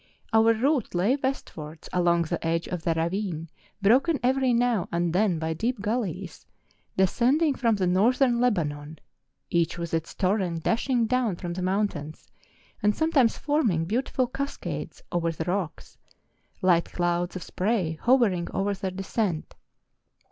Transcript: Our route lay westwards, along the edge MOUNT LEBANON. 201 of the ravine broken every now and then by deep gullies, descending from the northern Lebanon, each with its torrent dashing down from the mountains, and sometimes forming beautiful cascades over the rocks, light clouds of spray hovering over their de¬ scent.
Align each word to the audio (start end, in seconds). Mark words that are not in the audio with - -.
Our 0.33 0.53
route 0.55 0.95
lay 0.95 1.15
westwards, 1.15 1.87
along 1.93 2.23
the 2.23 2.43
edge 2.43 2.67
MOUNT 2.67 2.85
LEBANON. 2.87 2.95
201 2.95 3.05
of 3.05 3.11
the 3.11 3.17
ravine 3.45 3.49
broken 3.83 4.19
every 4.23 4.51
now 4.51 4.89
and 4.91 5.13
then 5.13 5.37
by 5.37 5.53
deep 5.53 5.79
gullies, 5.79 6.47
descending 6.97 7.53
from 7.53 7.75
the 7.75 7.85
northern 7.85 8.39
Lebanon, 8.41 8.97
each 9.51 9.77
with 9.77 9.93
its 9.93 10.15
torrent 10.15 10.63
dashing 10.63 11.05
down 11.05 11.35
from 11.35 11.53
the 11.53 11.61
mountains, 11.61 12.31
and 12.81 12.95
sometimes 12.95 13.37
forming 13.37 13.85
beautiful 13.85 14.25
cascades 14.25 15.03
over 15.11 15.31
the 15.31 15.43
rocks, 15.45 15.99
light 16.63 16.85
clouds 16.91 17.35
of 17.35 17.43
spray 17.43 17.99
hovering 18.01 18.47
over 18.55 18.73
their 18.73 18.89
de¬ 18.89 19.05
scent. 19.05 19.53